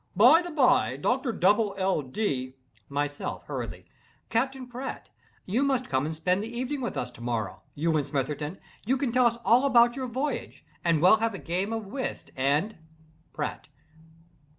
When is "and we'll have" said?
10.83-11.35